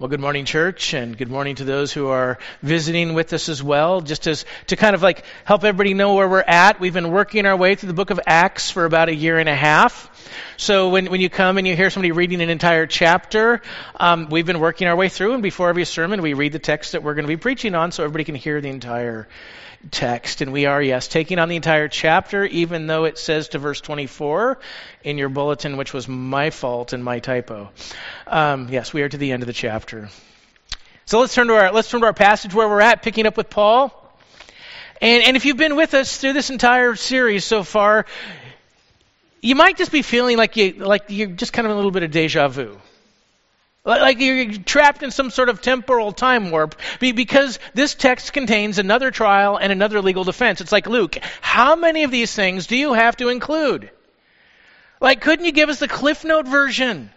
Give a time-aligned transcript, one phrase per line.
[0.00, 3.62] Well, good morning, church, and good morning to those who are visiting with us as
[3.62, 4.00] well.
[4.00, 7.46] Just as to kind of like help everybody know where we're at, we've been working
[7.46, 10.10] our way through the book of Acts for about a year and a half.
[10.56, 13.62] So when, when you come and you hear somebody reading an entire chapter,
[13.94, 16.90] um, we've been working our way through, and before every sermon, we read the text
[16.90, 19.28] that we're going to be preaching on so everybody can hear the entire
[19.90, 20.40] text.
[20.40, 23.80] And we are, yes, taking on the entire chapter, even though it says to verse
[23.80, 24.58] 24
[25.02, 27.70] in your bulletin, which was my fault and my typo.
[28.26, 30.08] Um, yes, we are to the end of the chapter.
[31.06, 33.36] So let's turn to our let's turn to our passage where we're at, picking up
[33.36, 33.92] with Paul.
[35.00, 38.06] And, and if you've been with us through this entire series so far,
[39.42, 42.02] you might just be feeling like you like you're just kind of a little bit
[42.02, 42.80] of deja vu.
[43.84, 49.10] Like you're trapped in some sort of temporal time warp because this text contains another
[49.10, 50.62] trial and another legal defense.
[50.62, 53.90] It's like, Luke, how many of these things do you have to include?
[55.02, 57.10] Like, couldn't you give us the Cliff Note version?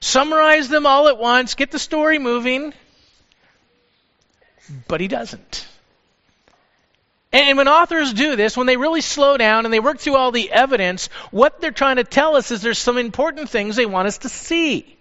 [0.00, 2.74] Summarize them all at once, get the story moving.
[4.88, 5.64] But he doesn't.
[7.32, 10.32] And when authors do this, when they really slow down and they work through all
[10.32, 14.08] the evidence, what they're trying to tell us is there's some important things they want
[14.08, 14.97] us to see.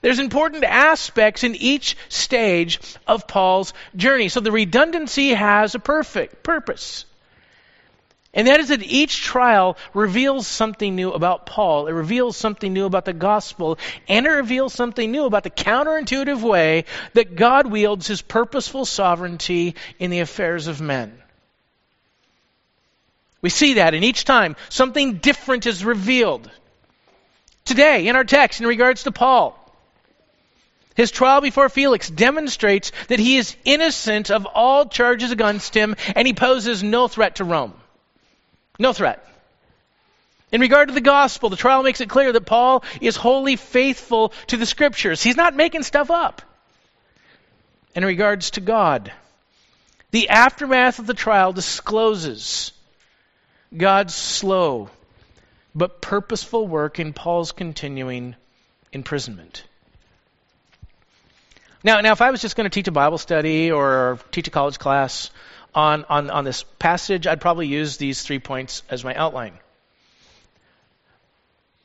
[0.00, 4.28] There's important aspects in each stage of Paul's journey.
[4.28, 7.04] So the redundancy has a perfect purpose.
[8.34, 11.88] And that is that each trial reveals something new about Paul.
[11.88, 16.42] It reveals something new about the gospel, and it reveals something new about the counterintuitive
[16.42, 21.18] way that God wields his purposeful sovereignty in the affairs of men.
[23.40, 26.50] We see that, and each time something different is revealed.
[27.64, 29.56] Today, in our text, in regards to Paul,
[30.98, 36.26] his trial before Felix demonstrates that he is innocent of all charges against him and
[36.26, 37.72] he poses no threat to Rome.
[38.80, 39.24] No threat.
[40.50, 44.32] In regard to the gospel, the trial makes it clear that Paul is wholly faithful
[44.48, 45.22] to the scriptures.
[45.22, 46.42] He's not making stuff up.
[47.94, 49.12] In regards to God,
[50.10, 52.72] the aftermath of the trial discloses
[53.76, 54.90] God's slow
[55.76, 58.34] but purposeful work in Paul's continuing
[58.92, 59.62] imprisonment.
[61.88, 64.50] Now, now, if I was just going to teach a Bible study or teach a
[64.50, 65.30] college class
[65.74, 69.54] on, on, on this passage, I'd probably use these three points as my outline.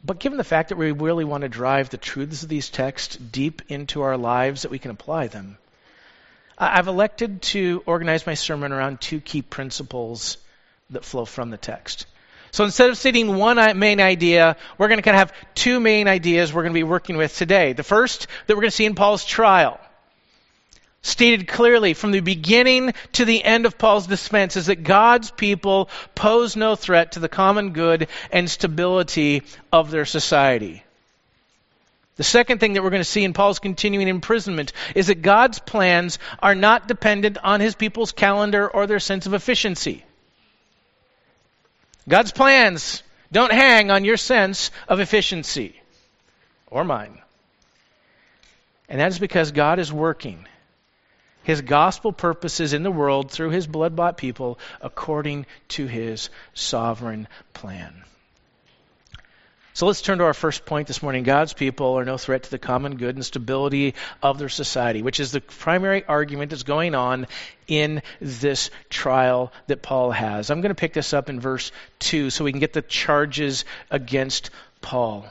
[0.04, 3.16] But given the fact that we really want to drive the truths of these texts
[3.16, 5.58] deep into our lives, that we can apply them,
[6.58, 10.36] I've elected to organize my sermon around two key principles
[10.90, 12.08] that flow from the text.
[12.52, 15.80] So instead of stating one uh, main idea, we're going to kind of have two
[15.80, 17.72] main ideas we're going to be working with today.
[17.72, 19.80] The first that we're going to see in Paul's trial,
[21.04, 25.90] stated clearly from the beginning to the end of Paul's defense, is that God's people
[26.16, 30.84] pose no threat to the common good and stability of their society.
[32.16, 35.60] The second thing that we're going to see in Paul's continuing imprisonment is that God's
[35.60, 40.06] plans are not dependent on his people's calendar or their sense of efficiency.
[42.08, 45.76] God's plans don't hang on your sense of efficiency
[46.68, 47.20] or mine.
[48.88, 50.48] And that is because God is working
[51.44, 57.28] his gospel purposes in the world through his blood bought people according to his sovereign
[57.54, 58.04] plan.
[59.76, 61.24] So let's turn to our first point this morning.
[61.24, 65.20] God's people are no threat to the common good and stability of their society, which
[65.20, 67.26] is the primary argument that's going on
[67.68, 70.52] in this trial that Paul has.
[70.52, 73.66] I'm going to pick this up in verse 2 so we can get the charges
[73.90, 74.52] against
[74.82, 75.26] Paul.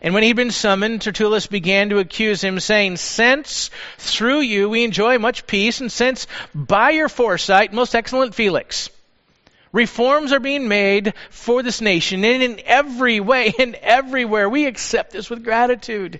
[0.00, 4.84] And when he'd been summoned, Tertullus began to accuse him, saying, Since through you we
[4.84, 8.90] enjoy much peace, and since by your foresight, most excellent Felix,
[9.76, 15.12] Reforms are being made for this nation, and in every way and everywhere, we accept
[15.12, 16.18] this with gratitude.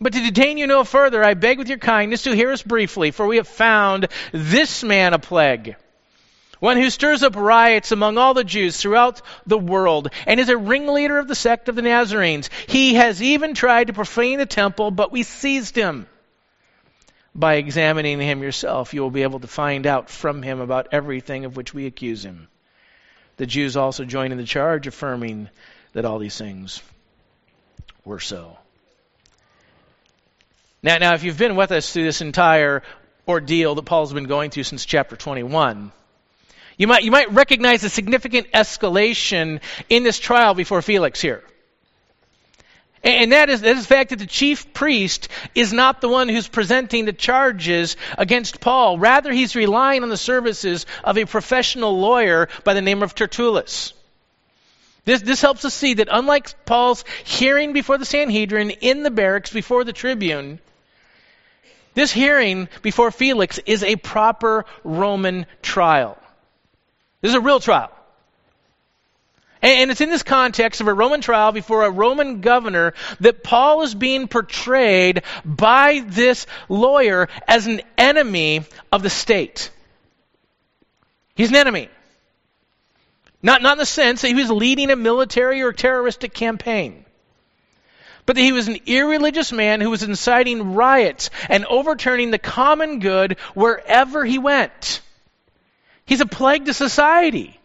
[0.00, 3.10] But to detain you no further, I beg with your kindness to hear us briefly,
[3.10, 5.76] for we have found this man a plague.
[6.62, 10.56] One who stirs up riots among all the Jews throughout the world and is a
[10.56, 12.50] ringleader of the sect of the Nazarenes.
[12.68, 16.06] He has even tried to profane the temple, but we seized him
[17.34, 21.46] by examining him yourself, you will be able to find out from him about everything
[21.46, 22.46] of which we accuse him.
[23.38, 25.48] The Jews also join in the charge, affirming
[25.94, 26.80] that all these things
[28.04, 28.56] were so.
[30.80, 32.84] Now, now, if you've been with us through this entire
[33.26, 35.90] ordeal that Paul's been going through since chapter 21,
[36.76, 41.42] you might, you might recognize a significant escalation in this trial before Felix here.
[43.04, 46.28] And that is, that is the fact that the chief priest is not the one
[46.28, 48.96] who's presenting the charges against Paul.
[48.96, 53.92] Rather, he's relying on the services of a professional lawyer by the name of Tertullus.
[55.04, 59.52] This, this helps us see that unlike Paul's hearing before the Sanhedrin in the barracks
[59.52, 60.60] before the tribune,
[61.94, 66.21] this hearing before Felix is a proper Roman trial.
[67.22, 67.90] This is a real trial.
[69.62, 73.82] And it's in this context of a Roman trial before a Roman governor that Paul
[73.82, 79.70] is being portrayed by this lawyer as an enemy of the state.
[81.36, 81.88] He's an enemy.
[83.40, 87.04] Not, not in the sense that he was leading a military or terroristic campaign,
[88.26, 92.98] but that he was an irreligious man who was inciting riots and overturning the common
[92.98, 95.00] good wherever he went.
[96.04, 97.58] He's a plague to society.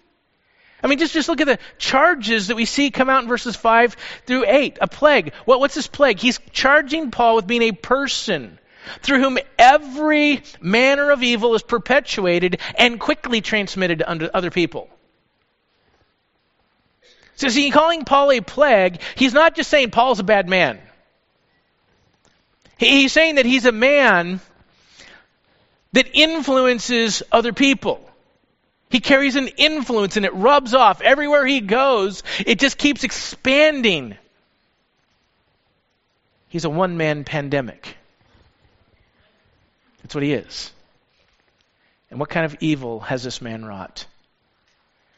[0.83, 3.55] I mean, just, just look at the charges that we see come out in verses
[3.55, 3.95] 5
[4.25, 4.77] through 8.
[4.81, 5.33] A plague.
[5.45, 6.19] What, what's this plague?
[6.19, 8.59] He's charging Paul with being a person
[9.01, 14.89] through whom every manner of evil is perpetuated and quickly transmitted to other people.
[17.35, 20.79] So, see, calling Paul a plague, he's not just saying Paul's a bad man.
[22.77, 24.39] He's saying that he's a man
[25.93, 28.06] that influences other people.
[28.89, 31.01] He carries an influence and it rubs off.
[31.01, 34.17] Everywhere he goes, it just keeps expanding.
[36.47, 37.97] He's a one man pandemic.
[40.01, 40.71] That's what he is.
[42.09, 44.05] And what kind of evil has this man wrought?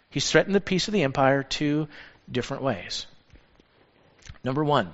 [0.10, 1.88] He's threatened the peace of the empire two
[2.32, 3.06] different ways.
[4.44, 4.92] Number one,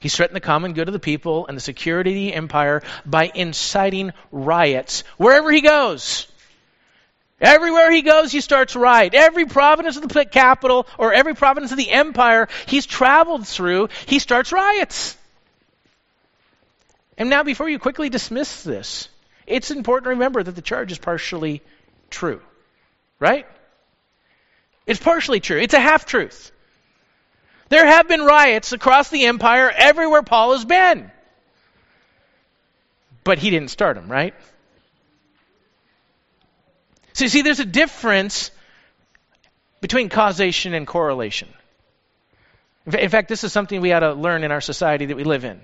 [0.00, 3.30] he's threatened the common good of the people and the security of the empire by
[3.34, 6.26] inciting riots wherever he goes.
[7.44, 9.12] Everywhere he goes, he starts riot.
[9.12, 14.18] Every province of the capital or every province of the empire he's traveled through, he
[14.18, 15.14] starts riots.
[17.18, 19.10] And now, before you quickly dismiss this,
[19.46, 21.60] it's important to remember that the charge is partially
[22.08, 22.40] true.
[23.20, 23.46] Right?
[24.86, 25.60] It's partially true.
[25.60, 26.50] It's a half truth.
[27.68, 31.10] There have been riots across the empire everywhere Paul has been.
[33.22, 34.34] But he didn't start them, right?
[37.14, 38.50] So, you see, there's a difference
[39.80, 41.48] between causation and correlation.
[42.86, 45.44] In fact, this is something we ought to learn in our society that we live
[45.44, 45.60] in.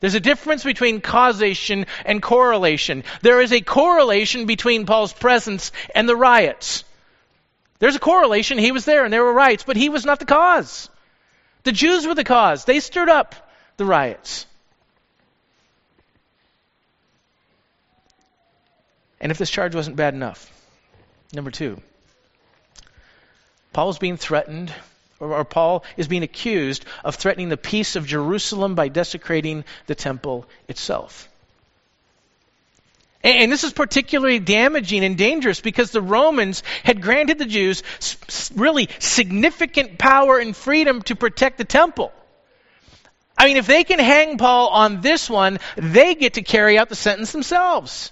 [0.00, 3.04] There's a difference between causation and correlation.
[3.22, 6.84] There is a correlation between Paul's presence and the riots.
[7.78, 8.58] There's a correlation.
[8.58, 10.90] He was there and there were riots, but he was not the cause.
[11.62, 12.64] The Jews were the cause.
[12.64, 13.34] They stirred up
[13.76, 14.46] the riots.
[19.20, 20.52] And if this charge wasn't bad enough,
[21.32, 21.80] Number two,
[23.72, 24.72] Paul is being threatened,
[25.20, 29.94] or, or, Paul is being accused of threatening the peace of Jerusalem by desecrating the
[29.94, 31.28] temple itself.
[33.22, 37.82] And, and this is particularly damaging and dangerous because the Romans had granted the Jews
[38.54, 42.12] really significant power and freedom to protect the temple.
[43.36, 46.88] I mean, if they can hang Paul on this one, they get to carry out
[46.88, 48.10] the sentence themselves.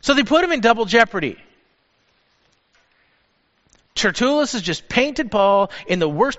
[0.00, 1.36] So they put him in double jeopardy.
[3.98, 6.38] Tertullus has just painted Paul in the worst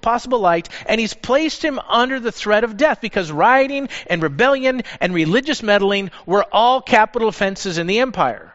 [0.00, 4.82] possible light, and he's placed him under the threat of death because rioting and rebellion
[5.00, 8.54] and religious meddling were all capital offenses in the empire.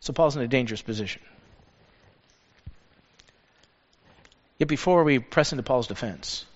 [0.00, 1.20] So Paul's in a dangerous position.
[4.58, 6.46] Yet before we press into Paul's defense,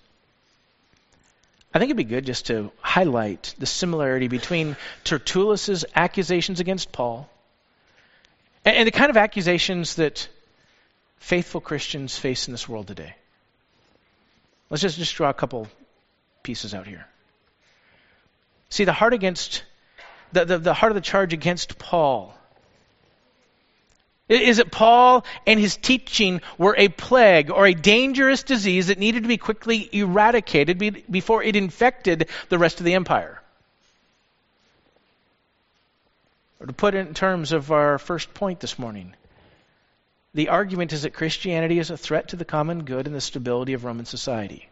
[1.76, 7.28] I think it'd be good just to highlight the similarity between Tertullus's accusations against Paul
[8.64, 10.26] and, and the kind of accusations that
[11.18, 13.14] faithful Christians face in this world today.
[14.70, 15.68] Let's just, just draw a couple
[16.42, 17.06] pieces out here.
[18.70, 19.62] See, the heart against
[20.32, 22.34] the, the, the heart of the charge against Paul
[24.28, 29.22] is it Paul and his teaching were a plague or a dangerous disease that needed
[29.22, 33.40] to be quickly eradicated before it infected the rest of the empire?
[36.58, 39.14] Or to put it in terms of our first point this morning,
[40.34, 43.74] the argument is that Christianity is a threat to the common good and the stability
[43.74, 44.68] of Roman society.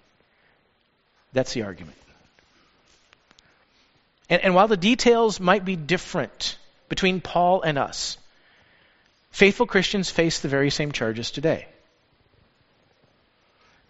[1.32, 1.96] That's the argument.
[4.28, 6.58] And, and while the details might be different
[6.88, 8.18] between Paul and us,
[9.34, 11.66] Faithful Christians face the very same charges today.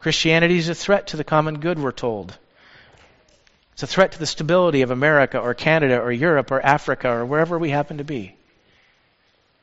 [0.00, 2.34] Christianity is a threat to the common good, we're told.
[3.74, 7.26] It's a threat to the stability of America or Canada or Europe or Africa or
[7.26, 8.34] wherever we happen to be.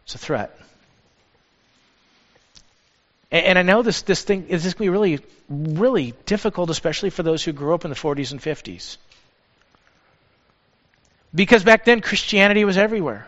[0.04, 0.56] It's a threat.
[3.32, 5.20] And, and I know this, this thing is going to be really,
[5.50, 8.98] really difficult, especially for those who grew up in the 40s and 50s.
[11.34, 13.26] Because back then, Christianity was everywhere.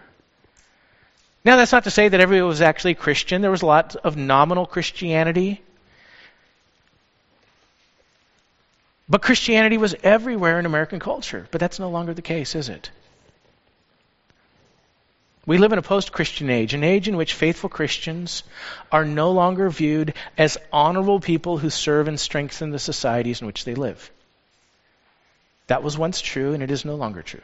[1.46, 3.42] Now, that's not to say that everyone was actually Christian.
[3.42, 5.62] There was a lot of nominal Christianity.
[9.10, 11.48] But Christianity was everywhere in American culture.
[11.52, 12.90] But that's no longer the case, is it?
[15.46, 18.44] We live in a post Christian age, an age in which faithful Christians
[18.90, 23.66] are no longer viewed as honorable people who serve and strengthen the societies in which
[23.66, 24.10] they live.
[25.68, 27.42] That was once true, and it is no longer true.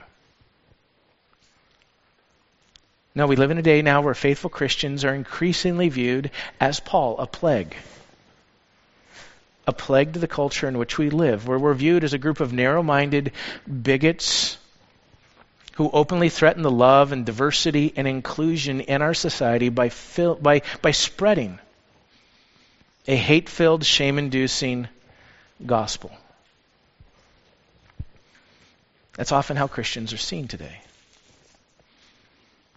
[3.16, 7.18] No, we live in a day now where faithful Christians are increasingly viewed as Paul,
[7.18, 7.76] a plague.
[9.66, 12.40] A plague to the culture in which we live, where we're viewed as a group
[12.40, 13.32] of narrow minded
[13.82, 14.58] bigots
[15.74, 19.92] who openly threaten the love and diversity and inclusion in our society by,
[20.42, 21.58] by, by spreading
[23.08, 24.88] a hate filled, shame inducing
[25.66, 26.12] gospel.
[29.14, 30.80] That's often how Christians are seen today.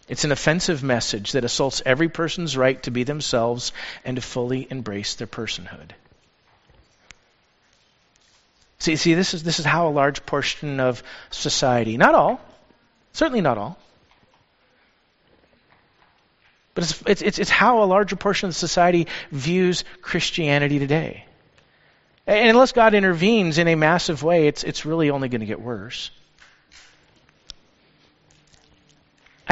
[0.08, 3.72] It's an offensive message that assaults every person's right to be themselves
[4.04, 5.90] and to fully embrace their personhood.
[8.78, 12.40] See, see, this is this is how a large portion of society, not all,
[13.12, 13.78] certainly not all,
[16.74, 21.26] but it's, it's, it's, it's how a larger portion of society views Christianity today.
[22.26, 25.60] And unless God intervenes in a massive way, it's, it's really only going to get
[25.60, 26.10] worse.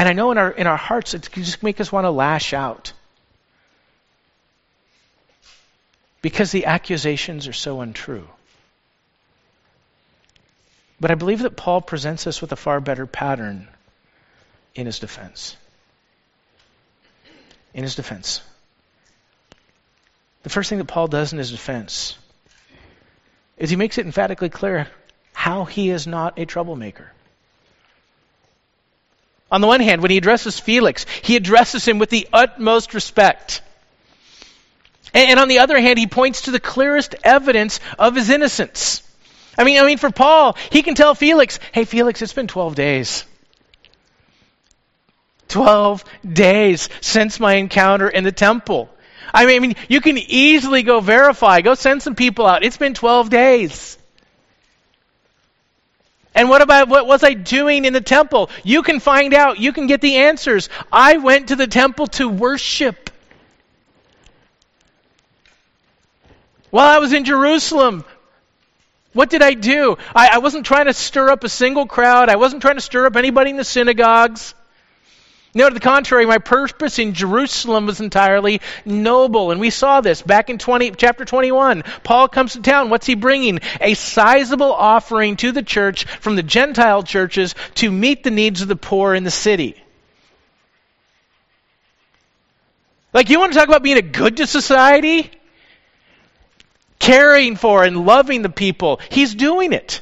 [0.01, 2.09] And I know in our, in our hearts, it can just make us want to
[2.09, 2.91] lash out.
[6.23, 8.27] Because the accusations are so untrue.
[10.99, 13.67] But I believe that Paul presents us with a far better pattern
[14.73, 15.55] in his defense.
[17.75, 18.41] In his defense.
[20.41, 22.17] The first thing that Paul does in his defense
[23.55, 24.87] is he makes it emphatically clear
[25.33, 27.11] how he is not a troublemaker.
[29.51, 33.61] On the one hand, when he addresses Felix, he addresses him with the utmost respect.
[35.13, 39.03] And, on the other hand, he points to the clearest evidence of his innocence.
[39.57, 42.75] I mean, I mean, for Paul, he can tell Felix, "Hey, Felix, it's been 12
[42.75, 43.25] days.
[45.49, 48.89] 12 days since my encounter in the temple.
[49.33, 51.59] I mean, I mean, you can easily go verify.
[51.61, 52.63] Go send some people out.
[52.63, 53.97] It's been 12 days.
[56.33, 58.49] And what about what was I doing in the temple?
[58.63, 59.59] You can find out.
[59.59, 60.69] You can get the answers.
[60.91, 63.09] I went to the temple to worship.
[66.69, 68.05] While I was in Jerusalem,
[69.11, 69.97] what did I do?
[70.15, 72.29] I, I wasn't trying to stir up a single crowd.
[72.29, 74.55] I wasn't trying to stir up anybody in the synagogues.
[75.53, 79.51] No, to the contrary, my purpose in Jerusalem was entirely noble.
[79.51, 81.83] And we saw this back in 20, chapter 21.
[82.03, 82.89] Paul comes to town.
[82.89, 83.59] What's he bringing?
[83.81, 88.69] A sizable offering to the church from the Gentile churches to meet the needs of
[88.69, 89.75] the poor in the city.
[93.13, 95.29] Like, you want to talk about being a good to society?
[96.97, 99.01] Caring for and loving the people.
[99.09, 99.99] He's doing it.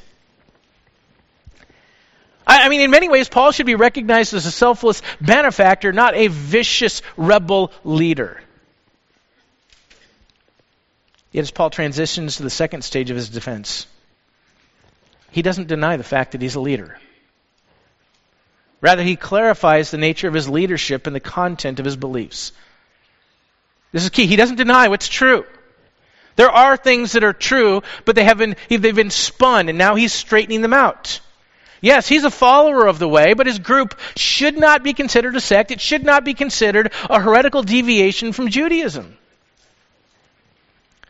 [2.50, 6.15] I, I mean, in many ways, Paul should be recognized as a selfless benefactor, not
[6.15, 8.41] a vicious rebel leader.
[11.32, 13.86] Yet, as Paul transitions to the second stage of his defense,
[15.29, 16.98] he doesn't deny the fact that he's a leader.
[18.82, 22.51] Rather, he clarifies the nature of his leadership and the content of his beliefs.
[23.91, 24.25] This is key.
[24.25, 25.46] He doesn't deny what's true.
[26.36, 29.94] There are things that are true, but they have been, they've been spun, and now
[29.94, 31.20] he's straightening them out.
[31.82, 35.42] Yes, he's a follower of the way, but his group should not be considered a
[35.42, 35.72] sect.
[35.72, 39.18] It should not be considered a heretical deviation from Judaism.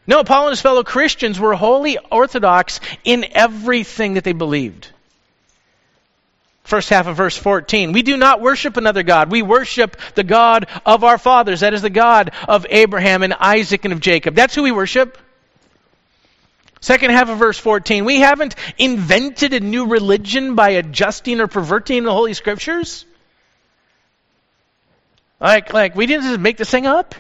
[0.06, 4.90] No, Paul and his fellow Christians were wholly orthodox in everything that they believed.
[6.64, 7.94] First half of verse 14.
[7.94, 9.32] We do not worship another God.
[9.32, 11.62] We worship the God of our fathers.
[11.62, 14.36] That is the God of Abraham and Isaac and of Jacob.
[14.36, 15.18] That's who we worship.
[16.82, 18.06] Second half of verse 14.
[18.06, 23.06] We haven't invented a new religion by adjusting or perverting the Holy Scriptures.
[25.40, 27.16] Like, like we didn't just make this thing up.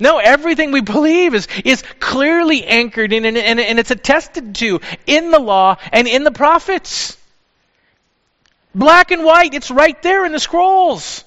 [0.00, 4.80] No, everything we believe is, is clearly anchored in and, and, and it's attested to
[5.06, 7.18] in the law and in the prophets.
[8.74, 11.24] Black and white, it's right there in the scrolls.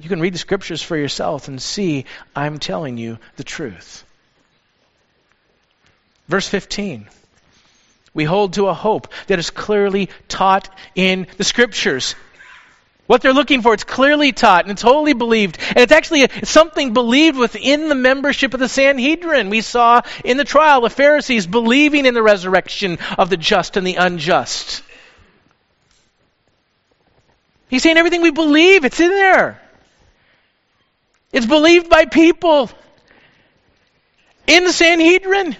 [0.00, 4.04] You can read the scriptures for yourself and see I'm telling you the truth.
[6.26, 7.06] Verse 15.
[8.14, 12.14] We hold to a hope that is clearly taught in the scriptures.
[13.06, 15.58] What they're looking for, it's clearly taught and it's wholly believed.
[15.68, 19.50] And it's actually something believed within the membership of the Sanhedrin.
[19.50, 23.86] We saw in the trial the Pharisees believing in the resurrection of the just and
[23.86, 24.82] the unjust.
[27.68, 29.60] He's saying everything we believe, it's in there.
[31.32, 32.70] It's believed by people
[34.46, 35.56] in the Sanhedrin.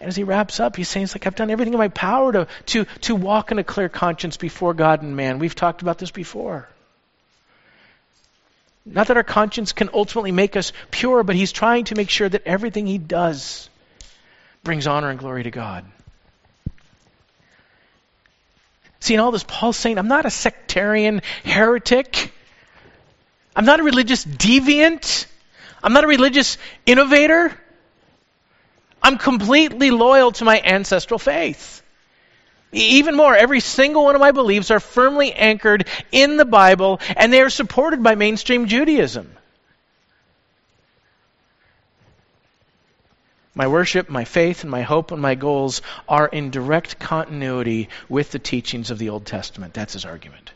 [0.00, 2.32] And as he wraps up, he's saying, it's like, I've done everything in my power
[2.32, 5.38] to, to, to walk in a clear conscience before God and man.
[5.38, 6.68] We've talked about this before.
[8.84, 12.28] Not that our conscience can ultimately make us pure, but he's trying to make sure
[12.28, 13.70] that everything he does
[14.64, 15.84] brings honor and glory to God.
[19.02, 22.32] See, in all this, Paul's saying, I'm not a sectarian heretic.
[23.56, 25.26] I'm not a religious deviant.
[25.82, 26.56] I'm not a religious
[26.86, 27.52] innovator.
[29.02, 31.82] I'm completely loyal to my ancestral faith.
[32.70, 37.32] Even more, every single one of my beliefs are firmly anchored in the Bible and
[37.32, 39.36] they are supported by mainstream Judaism.
[43.54, 48.30] My worship, my faith, and my hope and my goals are in direct continuity with
[48.30, 49.74] the teachings of the Old Testament.
[49.74, 50.52] That's his argument.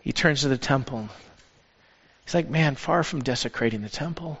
[0.00, 1.08] He turns to the temple
[2.24, 4.40] He's like, man, far from desecrating the temple.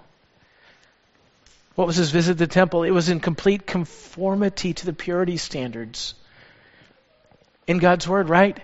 [1.74, 2.84] What was his visit to the temple?
[2.84, 6.14] It was in complete conformity to the purity standards
[7.66, 8.58] in God's Word, right?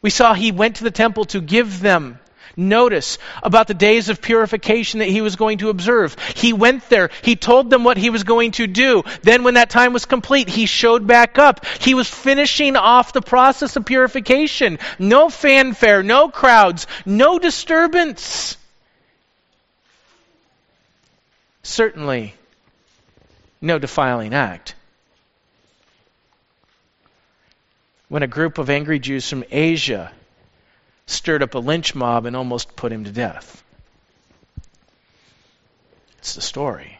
[0.00, 2.18] We saw he went to the temple to give them
[2.58, 6.16] notice about the days of purification that he was going to observe.
[6.34, 7.10] He went there.
[7.22, 9.04] He told them what he was going to do.
[9.22, 11.64] Then, when that time was complete, he showed back up.
[11.80, 14.78] He was finishing off the process of purification.
[14.98, 18.56] No fanfare, no crowds, no disturbance.
[21.62, 22.34] Certainly,
[23.60, 24.74] no defiling act.
[28.08, 30.12] When a group of angry Jews from Asia
[31.08, 33.64] stirred up a lynch mob and almost put him to death.
[36.18, 36.98] It's the story.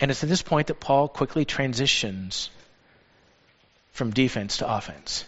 [0.00, 2.50] And it's at this point that Paul quickly transitions
[3.92, 5.24] from defense to offense.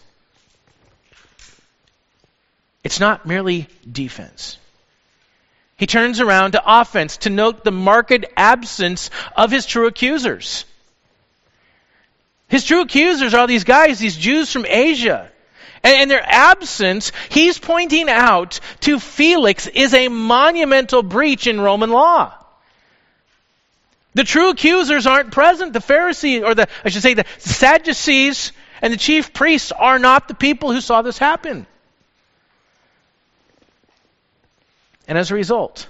[2.83, 4.57] It's not merely defense.
[5.77, 10.65] He turns around to offense to note the marked absence of his true accusers.
[12.47, 15.31] His true accusers are these guys, these Jews from Asia.
[15.83, 22.33] And, their absence, he's pointing out to Felix, is a monumental breach in Roman law.
[24.13, 25.73] The true accusers aren't present.
[25.73, 30.27] The Pharisees, or the, I should say, the Sadducees and the chief priests are not
[30.27, 31.65] the people who saw this happen.
[35.07, 35.87] And as a result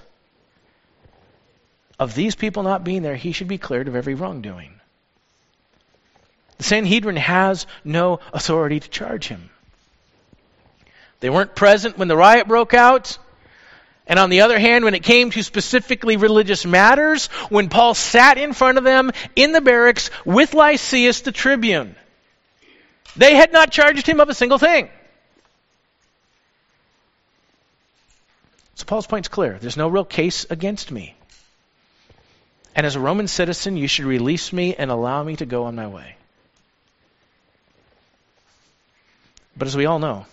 [1.98, 4.80] of these people not being there, he should be cleared of every wrongdoing.
[6.56, 9.50] The Sanhedrin has no authority to charge him.
[11.20, 13.18] They weren't present when the riot broke out.
[14.06, 18.38] And on the other hand, when it came to specifically religious matters, when Paul sat
[18.38, 21.94] in front of them in the barracks with Lysias the tribune,
[23.16, 24.88] they had not charged him of a single thing.
[28.74, 29.58] So Paul's point's clear.
[29.60, 31.14] There's no real case against me.
[32.74, 35.74] And as a Roman citizen, you should release me and allow me to go on
[35.74, 36.16] my way.
[39.56, 40.24] But as we all know,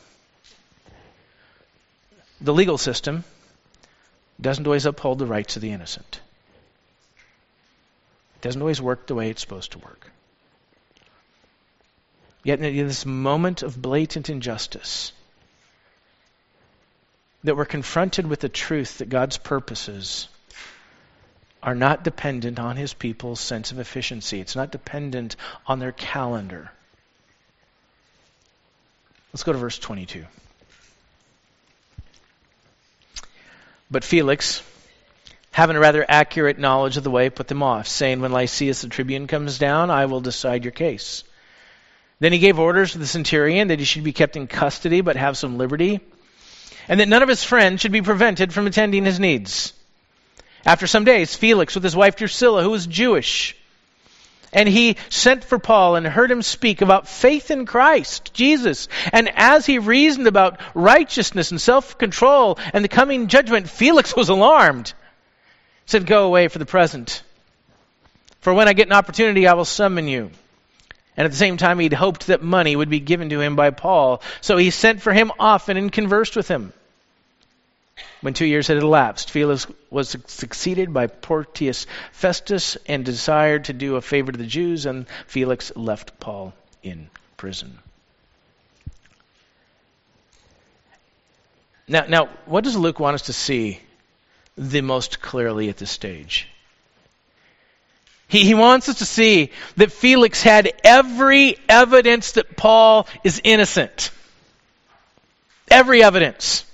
[2.40, 3.24] the legal system
[4.40, 6.22] doesn't always uphold the rights of the innocent.
[8.36, 10.12] It doesn't always work the way it's supposed to work.
[12.44, 15.12] Yet in this moment of blatant injustice,
[17.44, 20.28] that we're confronted with the truth that God's purposes
[21.64, 24.40] are not dependent on his people's sense of efficiency.
[24.40, 26.72] It's not dependent on their calendar.
[29.34, 30.26] Let's go to verse 22.
[33.90, 34.62] But Felix,
[35.52, 38.90] having a rather accurate knowledge of the way, put them off, saying, When Lysias the
[38.90, 41.24] tribune comes down, I will decide your case.
[42.20, 45.16] Then he gave orders to the centurion that he should be kept in custody but
[45.16, 46.00] have some liberty,
[46.88, 49.74] and that none of his friends should be prevented from attending his needs.
[50.66, 53.56] After some days, Felix, with his wife Drusilla, who was Jewish,
[54.54, 58.88] and he sent for Paul and heard him speak about faith in Christ, Jesus.
[59.12, 64.30] And as he reasoned about righteousness and self control and the coming judgment, Felix was
[64.30, 64.88] alarmed.
[64.88, 67.24] He said, Go away for the present.
[68.40, 70.32] For when I get an opportunity, I will summon you.
[71.18, 73.72] And at the same time, he'd hoped that money would be given to him by
[73.72, 74.22] Paul.
[74.42, 76.72] So he sent for him often and conversed with him.
[78.22, 83.96] When two years had elapsed, Felix was succeeded by Porcius Festus and desired to do
[83.96, 87.78] a favor to the Jews, and Felix left Paul in prison.
[91.88, 93.80] Now, now, what does Luke want us to see
[94.58, 96.48] the most clearly at this stage?
[98.28, 104.12] He, he wants us to see that Felix had every evidence that Paul is innocent.
[105.70, 106.66] Every evidence.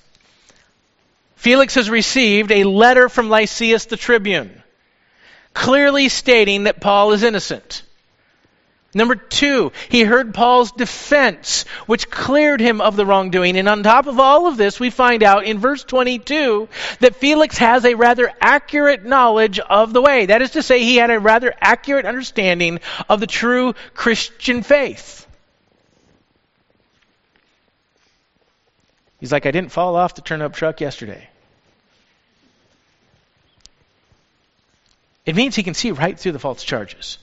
[1.43, 4.63] Felix has received a letter from Lysias the tribune,
[5.53, 7.84] clearly stating that Paul is innocent.
[8.93, 13.58] Number two, he heard Paul's defense, which cleared him of the wrongdoing.
[13.58, 16.69] And on top of all of this, we find out in verse 22
[17.01, 20.27] that Felix has a rather accurate knowledge of the way.
[20.27, 22.79] That is to say, he had a rather accurate understanding
[23.10, 25.27] of the true Christian faith.
[29.19, 31.27] He's like, I didn't fall off the turnip truck yesterday.
[35.25, 37.17] It means he can see right through the false charges.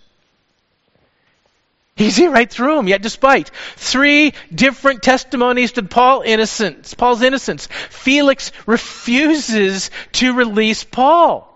[1.96, 2.88] You see right through them.
[2.88, 11.46] Yet, despite three different testimonies to Paul innocence, Paul's innocence, Felix refuses to release Paul.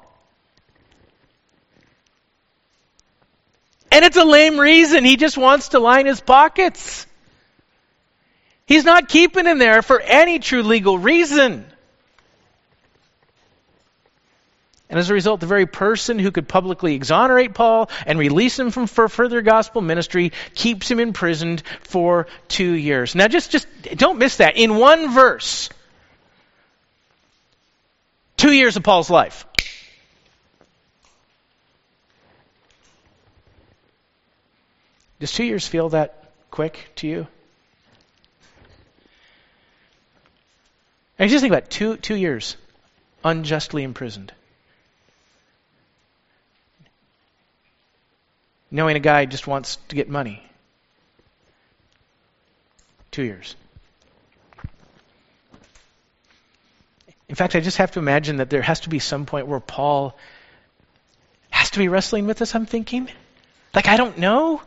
[3.91, 5.05] And it's a lame reason.
[5.05, 7.07] He just wants to line his pockets.
[8.67, 11.65] He's not keeping him there for any true legal reason.
[14.91, 18.71] And as a result, the very person who could publicly exonerate Paul and release him
[18.71, 23.15] from for further gospel ministry keeps him imprisoned for two years.
[23.15, 23.67] Now, just, just
[23.97, 24.57] don't miss that.
[24.57, 25.71] In one verse,
[28.37, 29.47] two years of Paul's life.
[35.19, 37.27] Does two years feel that quick to you?
[41.19, 42.57] And just think about it, two two years
[43.25, 44.33] unjustly imprisoned.
[48.75, 50.43] Knowing a guy just wants to get money.
[53.13, 53.55] Two years.
[57.29, 59.61] In fact, I just have to imagine that there has to be some point where
[59.61, 60.17] Paul
[61.51, 63.09] has to be wrestling with this, I'm thinking.
[63.73, 64.61] Like, I don't know.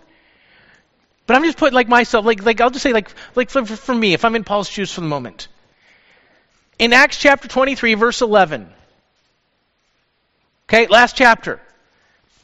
[1.25, 3.93] But I'm just putting like myself, like, like I'll just say, like, like for, for
[3.93, 5.49] me, if I'm in Paul's shoes for the moment.
[6.79, 8.69] In Acts chapter 23, verse 11.
[10.69, 11.59] Okay, last chapter.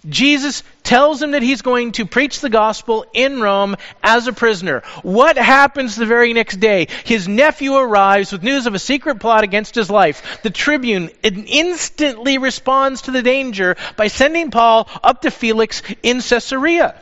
[0.08, 4.82] Jesus tells him that he's going to preach the gospel in Rome as a prisoner.
[5.02, 6.88] What happens the very next day?
[7.06, 10.42] His nephew arrives with news of a secret plot against his life.
[10.44, 16.96] The tribune instantly responds to the danger by sending Paul up to Felix in Caesarea.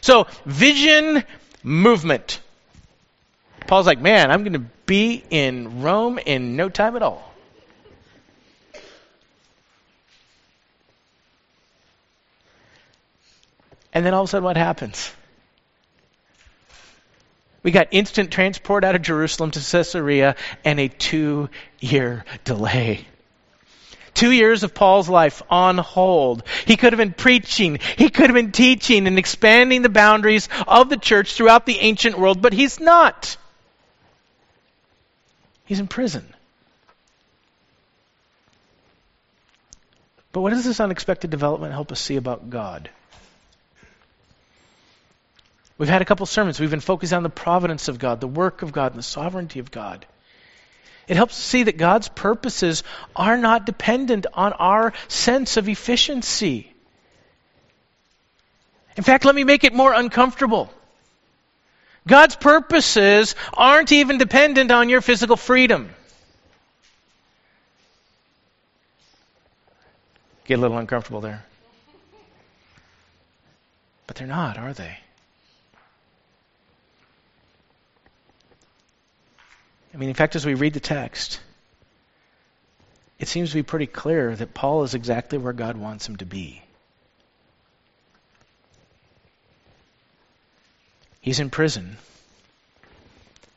[0.00, 1.24] So, vision,
[1.62, 2.40] movement.
[3.66, 7.27] Paul's like, man, I'm going to be in Rome in no time at all.
[13.98, 15.10] And then all of a sudden, what happens?
[17.64, 23.08] We got instant transport out of Jerusalem to Caesarea and a two year delay.
[24.14, 26.44] Two years of Paul's life on hold.
[26.64, 30.88] He could have been preaching, he could have been teaching and expanding the boundaries of
[30.90, 33.36] the church throughout the ancient world, but he's not.
[35.64, 36.32] He's in prison.
[40.30, 42.90] But what does this unexpected development help us see about God?
[45.78, 46.58] We've had a couple sermons.
[46.58, 49.60] We've been focused on the providence of God, the work of God, and the sovereignty
[49.60, 50.04] of God.
[51.06, 52.82] It helps us see that God's purposes
[53.14, 56.70] are not dependent on our sense of efficiency.
[58.96, 60.70] In fact, let me make it more uncomfortable.
[62.06, 65.90] God's purposes aren't even dependent on your physical freedom.
[70.46, 71.44] Get a little uncomfortable there.
[74.06, 74.98] But they're not, are they?
[79.92, 81.40] I mean, in fact, as we read the text,
[83.18, 86.26] it seems to be pretty clear that Paul is exactly where God wants him to
[86.26, 86.62] be.
[91.20, 91.96] He's in prison.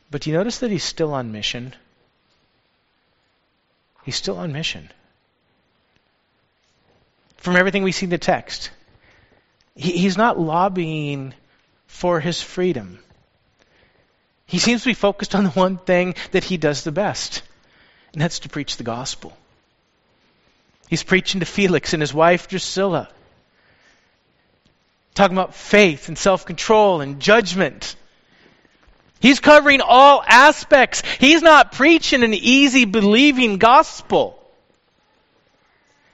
[0.10, 1.74] But do you notice that he's still on mission?
[4.04, 4.89] He's still on mission.
[7.38, 8.72] From everything we see in the text,
[9.76, 11.34] he, he's not lobbying
[11.88, 13.00] for his freedom.
[14.52, 17.42] He seems to be focused on the one thing that he does the best,
[18.12, 19.32] and that's to preach the gospel.
[20.90, 23.08] He's preaching to Felix and his wife Drusilla,
[25.16, 27.96] talking about faith and self control and judgment.
[29.22, 31.02] He's covering all aspects.
[31.18, 34.38] He's not preaching an easy believing gospel.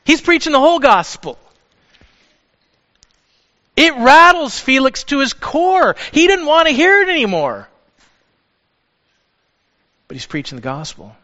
[0.05, 1.39] He's preaching the whole gospel.
[3.75, 5.95] It rattles Felix to his core.
[6.11, 7.67] He didn't want to hear it anymore
[10.07, 11.15] but he's preaching the gospel.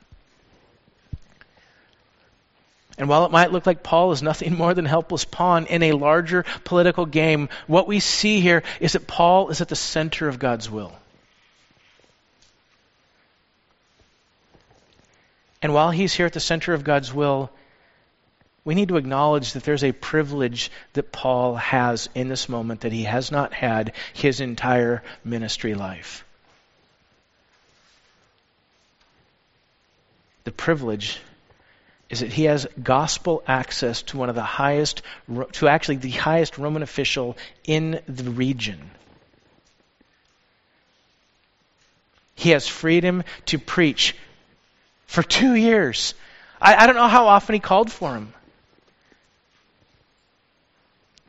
[2.98, 5.84] And while it might look like Paul is nothing more than a helpless pawn in
[5.84, 10.28] a larger political game, what we see here is that Paul is at the center
[10.28, 10.93] of God's will.
[15.62, 17.50] And while he's here at the center of God's will,
[18.65, 22.91] we need to acknowledge that there's a privilege that Paul has in this moment that
[22.91, 26.26] he has not had his entire ministry life.
[30.43, 31.19] The privilege
[32.10, 35.01] is that he has gospel access to one of the highest,
[35.53, 38.91] to actually the highest Roman official in the region.
[42.36, 44.15] He has freedom to preach
[45.08, 46.13] for two years.
[46.62, 48.34] I, I don't know how often he called for him.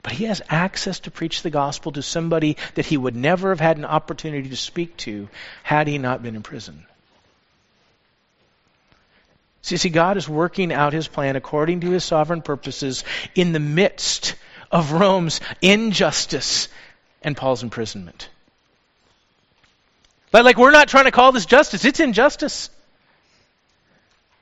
[0.02, 3.60] But he has access to preach the gospel to somebody that he would never have
[3.60, 5.28] had an opportunity to speak to
[5.62, 6.84] had he not been in prison.
[9.64, 13.02] See, see, God is working out his plan according to his sovereign purposes
[13.34, 14.34] in the midst
[14.70, 16.68] of Rome's injustice
[17.22, 18.28] and Paul's imprisonment.
[20.30, 22.68] But like we're not trying to call this justice, it's injustice.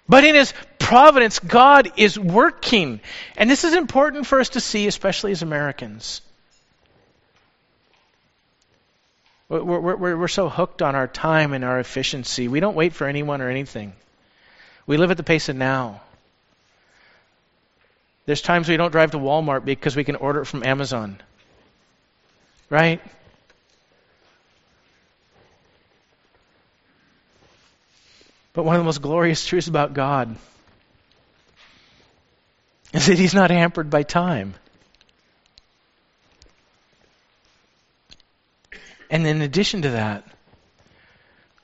[0.08, 2.98] But in his providence, God is working.
[3.36, 6.20] And this is important for us to see, especially as Americans.
[9.48, 12.48] We're, we're, we're, so hooked on our time and our efficiency.
[12.48, 13.92] We don't wait for anyone or anything.
[14.86, 16.00] We live at the pace of now.
[18.26, 21.20] There's times we don't drive to Walmart because we can order it from Amazon.
[22.70, 23.00] Right?
[28.52, 30.36] But one of the most glorious truths about God
[32.92, 34.54] is that He's not hampered by time.
[39.10, 40.24] And in addition to that,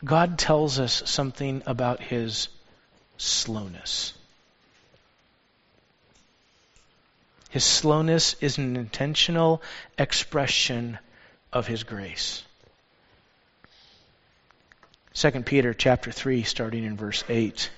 [0.04, 2.48] God tells us something about His
[3.18, 4.14] slowness.
[7.50, 9.62] His slowness is an intentional
[9.98, 10.98] expression
[11.52, 12.42] of his grace.
[15.14, 17.70] 2 Peter chapter 3 starting in verse 8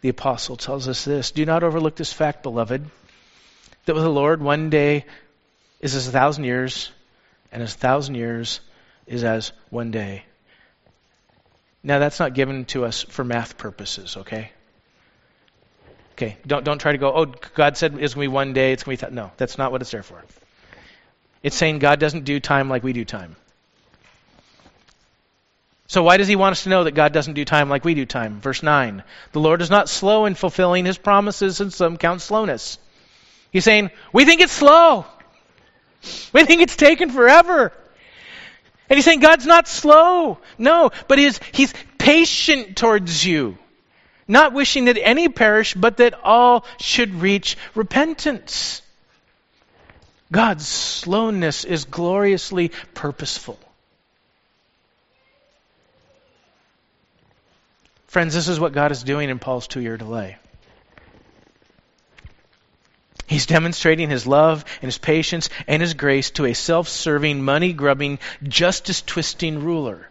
[0.00, 2.88] the apostle tells us this do not overlook this fact beloved
[3.84, 5.04] that with the Lord one day
[5.80, 6.92] is as a thousand years
[7.50, 8.60] and as a thousand years
[9.08, 10.24] is as one day
[11.84, 14.52] now, that's not given to us for math purposes, okay?
[16.12, 18.72] Okay, don't, don't try to go, oh, God said it's going to be one day,
[18.72, 19.08] it's going to be.
[19.08, 19.14] Th-.
[19.14, 20.22] No, that's not what it's there for.
[21.42, 23.34] It's saying God doesn't do time like we do time.
[25.88, 27.94] So, why does he want us to know that God doesn't do time like we
[27.94, 28.40] do time?
[28.40, 32.78] Verse 9 The Lord is not slow in fulfilling his promises, and some count slowness.
[33.50, 35.04] He's saying, We think it's slow.
[36.32, 37.72] We think it's taken forever.
[38.92, 40.36] And he's saying God's not slow.
[40.58, 43.56] No, but he's, he's patient towards you.
[44.28, 48.82] Not wishing that any perish, but that all should reach repentance.
[50.30, 53.58] God's slowness is gloriously purposeful.
[58.08, 60.36] Friends, this is what God is doing in Paul's two year delay.
[63.32, 67.72] He's demonstrating his love and his patience and his grace to a self serving, money
[67.72, 70.06] grubbing, justice twisting ruler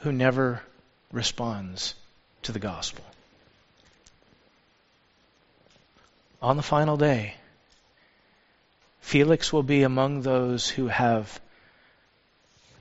[0.00, 0.60] who never
[1.10, 1.94] responds
[2.42, 3.02] to the gospel.
[6.42, 7.36] On the final day,
[9.00, 11.40] Felix will be among those who have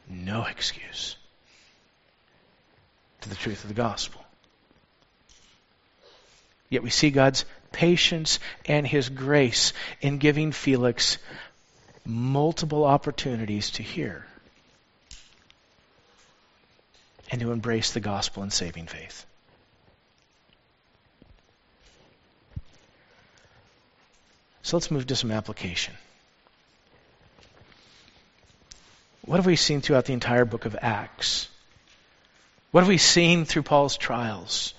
[0.09, 1.15] no excuse
[3.21, 4.22] to the truth of the gospel.
[6.73, 11.19] Yet we see God's patience and his grace in giving Felix
[12.03, 14.25] multiple opportunities to hear
[17.29, 19.23] and to embrace the gospel and saving faith.
[24.63, 25.93] So let's move to some application.
[29.25, 31.49] What have we seen throughout the entire book of Acts?
[32.71, 34.73] What have we seen through Paul's trials?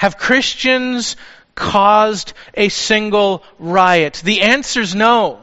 [0.00, 1.16] Have Christians
[1.54, 4.22] caused a single riot?
[4.24, 5.40] The answer is no.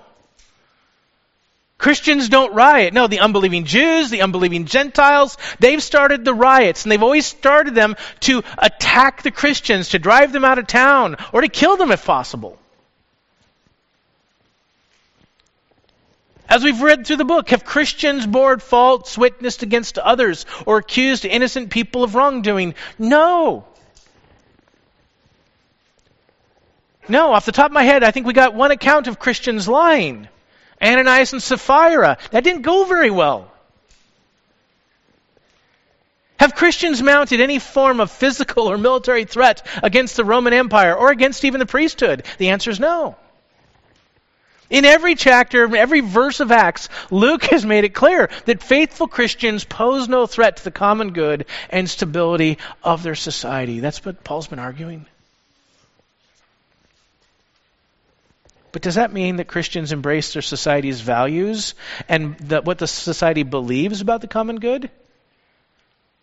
[1.78, 2.92] Christians don't riot.
[2.92, 7.76] No, the unbelieving Jews, the unbelieving Gentiles, they've started the riots, and they've always started
[7.76, 11.92] them to attack the Christians, to drive them out of town, or to kill them
[11.92, 12.58] if possible.
[16.50, 21.26] As we've read through the book, have Christians bore false witness against others or accused
[21.26, 22.74] innocent people of wrongdoing?
[22.98, 23.68] No.
[27.10, 29.68] No, off the top of my head, I think we got one account of Christians
[29.68, 30.28] lying
[30.82, 32.18] Ananias and Sapphira.
[32.32, 33.52] That didn't go very well.
[36.40, 41.10] Have Christians mounted any form of physical or military threat against the Roman Empire or
[41.10, 42.24] against even the priesthood?
[42.38, 43.16] The answer is no.
[44.70, 49.64] In every chapter, every verse of Acts, Luke has made it clear that faithful Christians
[49.64, 53.80] pose no threat to the common good and stability of their society.
[53.80, 55.06] That's what Paul's been arguing.
[58.78, 61.74] But does that mean that Christians embrace their society's values
[62.08, 64.92] and that what the society believes about the common good?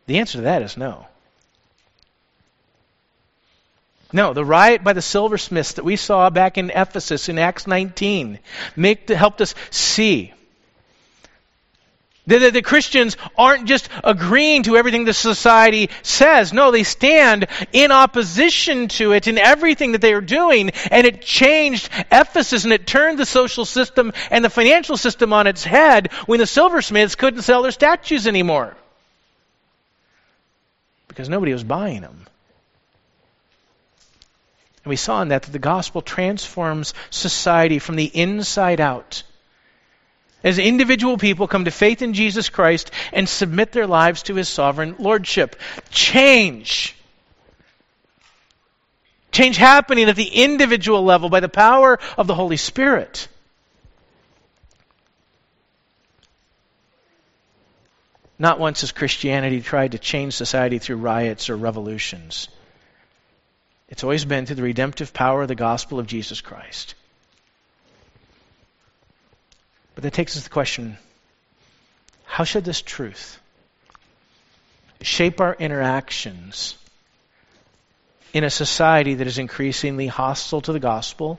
[0.07, 1.09] The answer to that is no.
[4.13, 8.39] No, the riot by the silversmiths that we saw back in Ephesus in Acts 19
[8.77, 10.33] make, helped us see
[12.27, 16.53] the, the Christians aren't just agreeing to everything the society says.
[16.53, 20.71] No, they stand in opposition to it in everything that they are doing.
[20.91, 25.47] And it changed Ephesus and it turned the social system and the financial system on
[25.47, 28.75] its head when the silversmiths couldn't sell their statues anymore.
[31.09, 32.27] Because nobody was buying them.
[34.85, 39.23] And we saw in that that the gospel transforms society from the inside out.
[40.45, 44.49] As individual people come to faith in Jesus Christ and submit their lives to his
[44.49, 45.57] sovereign lordship.
[45.91, 46.95] Change.
[49.33, 53.27] Change happening at the individual level by the power of the Holy Spirit.
[58.39, 62.49] Not once has Christianity tried to change society through riots or revolutions.
[63.89, 66.95] It's always been through the redemptive power of the gospel of Jesus Christ.
[69.95, 70.99] But that takes us to the question
[72.25, 73.39] how should this truth
[75.03, 76.77] shape our interactions
[78.33, 81.39] in a society that is increasingly hostile to the gospel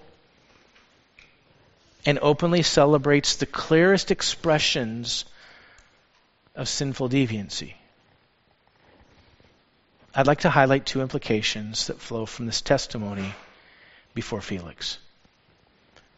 [2.05, 5.25] and openly celebrates the clearest expressions
[6.55, 7.73] of sinful deviancy?
[10.13, 13.33] I'd like to highlight two implications that flow from this testimony
[14.13, 14.97] before Felix.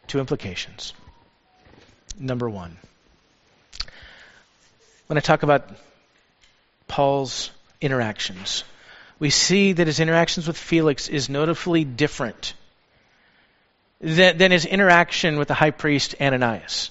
[0.06, 0.92] Two implications.
[2.18, 2.76] Number one,
[5.06, 5.68] when I talk about
[6.88, 7.50] Paul's
[7.80, 8.64] interactions,
[9.18, 12.54] we see that his interactions with Felix is notably different
[14.00, 16.90] than, than his interaction with the high priest Ananias.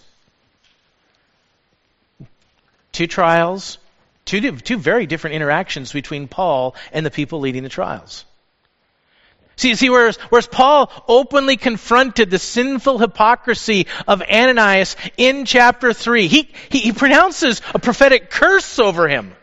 [2.92, 3.78] Two trials,
[4.28, 8.26] Two, two very different interactions between Paul and the people leading the trials.
[9.58, 16.28] See, see whereas, whereas Paul openly confronted the sinful hypocrisy of Ananias in chapter 3,
[16.28, 19.36] he, he, he pronounces a prophetic curse over him.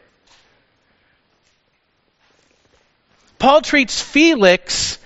[3.41, 4.99] Paul treats Felix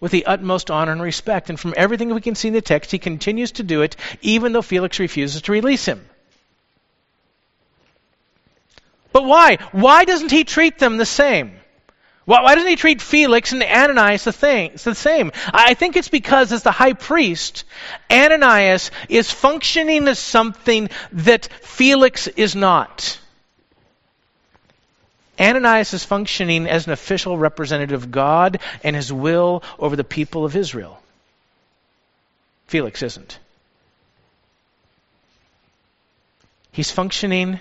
[0.00, 1.50] with the utmost honor and respect.
[1.50, 4.52] And from everything we can see in the text, he continues to do it, even
[4.52, 6.04] though Felix refuses to release him.
[9.12, 9.58] But why?
[9.72, 11.57] Why doesn't he treat them the same?
[12.28, 15.32] Why, why doesn't he treat Felix and Ananias the, thing, the same?
[15.46, 17.64] I think it's because, as the high priest,
[18.10, 23.18] Ananias is functioning as something that Felix is not.
[25.40, 30.44] Ananias is functioning as an official representative of God and his will over the people
[30.44, 31.00] of Israel.
[32.66, 33.38] Felix isn't.
[36.72, 37.58] He's functioning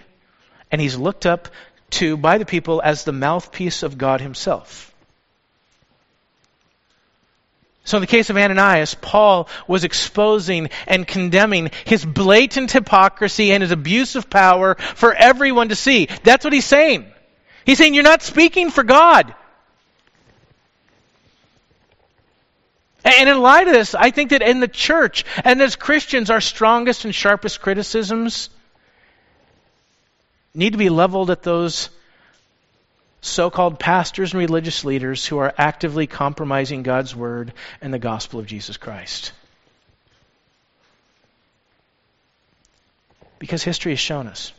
[0.69, 1.47] and he's looked up
[1.91, 4.93] to by the people as the mouthpiece of God himself.
[7.87, 13.63] So, in the case of Ananias, Paul was exposing and condemning his blatant hypocrisy and
[13.63, 16.09] his abuse of power for everyone to see.
[16.23, 17.05] That's what he's saying.
[17.65, 19.33] He's saying, You're not speaking for God.
[23.05, 26.41] And in light of this, I think that in the church and as Christians, our
[26.41, 28.49] strongest and sharpest criticisms
[30.57, 31.89] need to be leveled at those
[33.21, 38.39] so called pastors and religious leaders who are actively compromising God's word and the gospel
[38.39, 39.31] of Jesus Christ.
[43.39, 44.51] Because history has shown us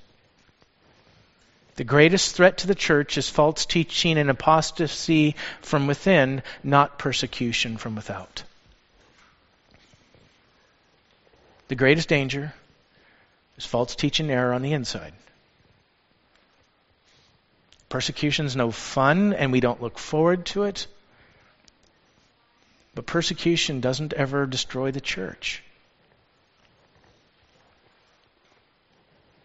[1.74, 7.76] the greatest threat to the church is false teaching and apostasy from within, not persecution
[7.76, 8.42] from without.
[11.68, 12.52] The greatest danger
[13.56, 15.12] is false teaching and error on the inside.
[17.88, 20.86] Persecution's no fun, and we don't look forward to it.
[22.94, 25.62] But persecution doesn't ever destroy the church.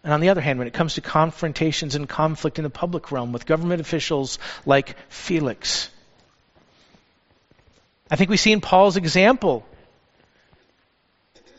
[0.02, 3.10] And on the other hand, when it comes to confrontations and conflict in the public
[3.10, 5.88] realm with government officials like Felix,
[8.10, 9.64] I think we see in Paul's example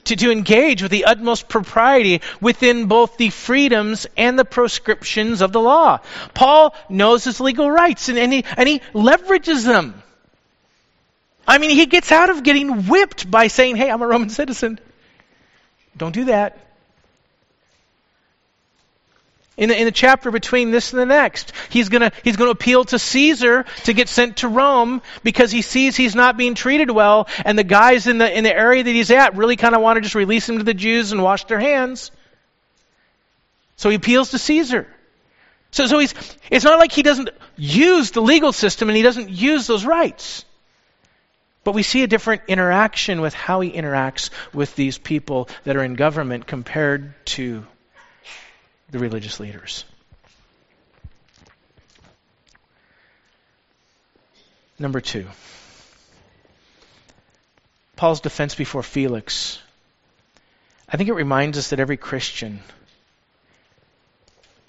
[0.06, 5.52] to, to engage with the utmost propriety within both the freedoms and the proscriptions of
[5.52, 6.00] the law.
[6.34, 10.02] Paul knows his legal rights and, and, he, and he leverages them.
[11.48, 14.80] I mean, he gets out of getting whipped by saying, hey, I'm a Roman citizen.
[15.96, 16.65] Don't do that.
[19.58, 22.84] In the, in the chapter between this and the next, he's going he's gonna appeal
[22.86, 27.30] to Caesar to get sent to Rome because he sees he's not being treated well,
[27.46, 29.96] and the guys in the, in the area that he's at really kind of want
[29.96, 32.12] to just release him to the Jews and wash their hands.
[33.78, 34.88] So he appeals to Caesar.
[35.72, 36.14] So, so he's,
[36.50, 40.46] it's not like he doesn't use the legal system and he doesn't use those rights.
[41.66, 45.84] But we see a different interaction with how he interacts with these people that are
[45.84, 47.66] in government compared to
[48.96, 49.84] the religious leaders.
[54.80, 55.28] Number two,
[57.98, 59.60] Paul's defense before Felix.
[60.88, 62.62] I think it reminds us that every Christian,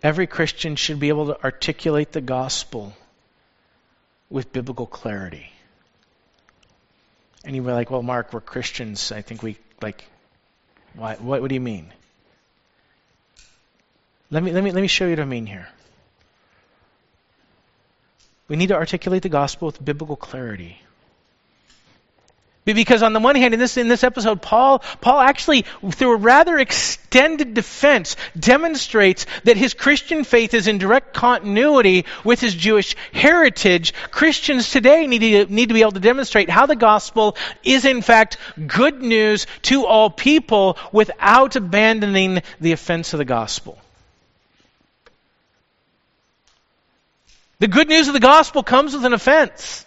[0.03, 2.97] every Christian should be able to articulate the gospel
[4.29, 5.53] with biblical clarity.
[7.45, 9.13] And you were like, well, Mark, we're Christians.
[9.13, 10.05] I think we, like,
[10.95, 11.93] why, what, what do you mean?
[14.31, 15.69] Let me, let, me, let me show you what I mean here.
[18.49, 20.81] We need to articulate the gospel with biblical clarity.
[22.65, 26.17] Because on the one hand, in this, in this episode, Paul, Paul actually, through a
[26.17, 32.97] rather extended defense, demonstrates that his Christian faith is in direct continuity with his Jewish
[33.13, 33.95] heritage.
[34.11, 38.03] Christians today need to, need to be able to demonstrate how the gospel is in
[38.03, 43.79] fact good news to all people without abandoning the offense of the gospel.
[47.59, 49.87] The good news of the gospel comes with an offense.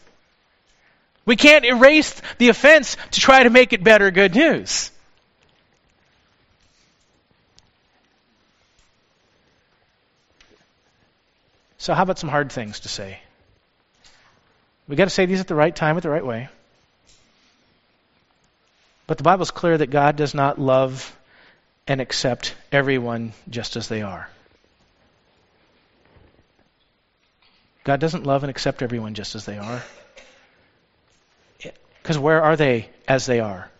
[1.26, 4.90] We can't erase the offense to try to make it better good news.
[11.78, 13.20] So, how about some hard things to say?
[14.88, 16.50] We've got to say these at the right time, at the right way.
[19.06, 21.16] But the Bible's clear that God does not love
[21.88, 24.28] and accept everyone just as they are.
[27.90, 29.82] God doesn't love and accept everyone just as they are.
[32.04, 33.72] Because where are they as they are?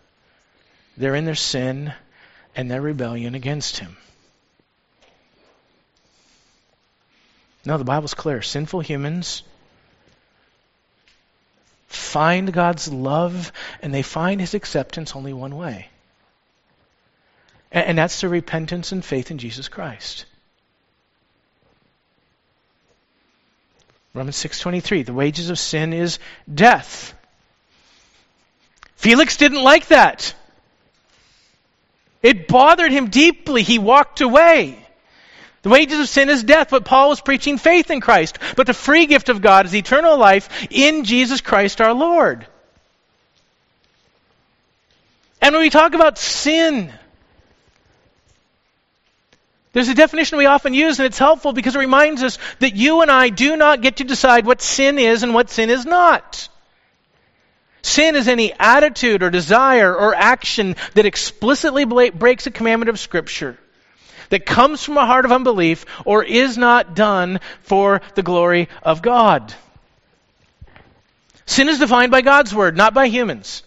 [0.96, 1.94] They're in their sin
[2.56, 3.96] and their rebellion against Him.
[7.64, 8.42] No, the Bible's clear.
[8.42, 9.44] Sinful humans
[11.86, 15.86] find God's love and they find His acceptance only one way.
[17.70, 20.24] And, that's through repentance and faith in Jesus Christ.
[24.14, 26.18] Romans 6:23 the wages of sin is
[26.52, 27.14] death
[29.00, 30.34] Felix didn't like that.
[32.22, 33.62] It bothered him deeply.
[33.62, 34.76] He walked away.
[35.62, 38.38] The wages of sin is death, but Paul was preaching faith in Christ.
[38.56, 42.46] But the free gift of God is eternal life in Jesus Christ our Lord.
[45.40, 46.92] And when we talk about sin,
[49.72, 53.02] there's a definition we often use, and it's helpful because it reminds us that you
[53.02, 56.48] and I do not get to decide what sin is and what sin is not.
[57.82, 63.56] Sin is any attitude or desire or action that explicitly breaks a commandment of Scripture,
[64.28, 69.02] that comes from a heart of unbelief, or is not done for the glory of
[69.02, 69.54] God.
[71.46, 73.62] Sin is defined by God's Word, not by humans.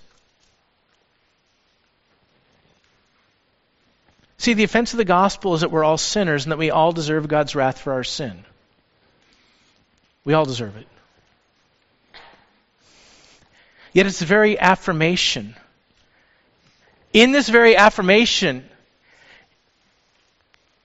[4.43, 6.91] See, the offense of the gospel is that we're all sinners and that we all
[6.91, 8.43] deserve God's wrath for our sin.
[10.25, 10.85] We all deserve it.
[13.93, 15.55] Yet it's the very affirmation.
[17.13, 18.65] In this very affirmation,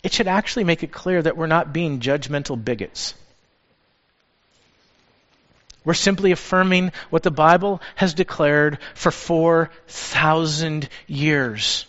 [0.05, 3.13] it should actually make it clear that we're not being judgmental bigots.
[5.85, 11.87] We're simply affirming what the Bible has declared for 4,000 years.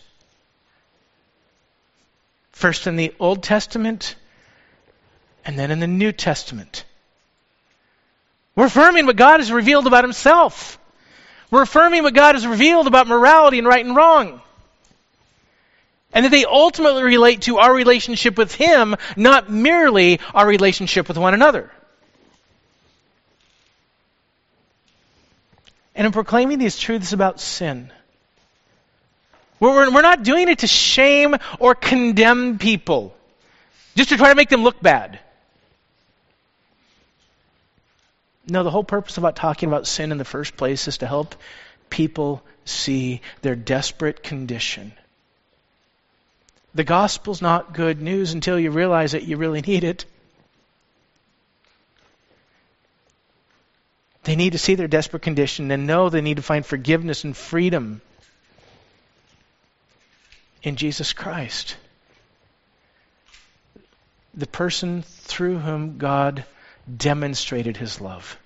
[2.60, 4.16] First in the Old Testament,
[5.46, 6.84] and then in the New Testament.
[8.54, 10.78] We're affirming what God has revealed about Himself.
[11.50, 14.42] We're affirming what God has revealed about morality and right and wrong.
[16.12, 21.16] And that they ultimately relate to our relationship with Him, not merely our relationship with
[21.16, 21.70] one another.
[25.94, 27.90] And in proclaiming these truths about sin,
[29.60, 33.14] we're, we're not doing it to shame or condemn people,
[33.94, 35.20] just to try to make them look bad.
[38.48, 41.36] No, the whole purpose about talking about sin in the first place is to help
[41.90, 44.92] people see their desperate condition
[46.74, 50.04] The gospel's not good news until you realize that you really need it.
[54.22, 57.36] They need to see their desperate condition and know they need to find forgiveness and
[57.36, 58.00] freedom
[60.62, 61.76] in Jesus Christ.
[64.34, 66.44] The person through whom God
[66.96, 68.38] demonstrated his love.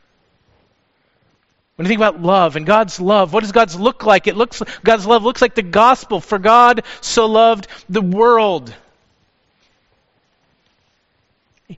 [1.76, 4.26] When you think about love and God's love, what does God's look like?
[4.26, 6.20] It looks God's love looks like the gospel.
[6.20, 8.72] For God so loved the world.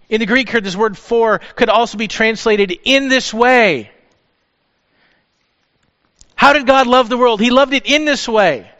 [0.09, 3.91] In the Greek this word for could also be translated in this way.
[6.35, 7.41] How did God love the world?
[7.41, 8.71] He loved it in this way.